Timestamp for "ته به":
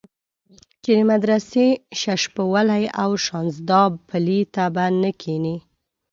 4.53-4.85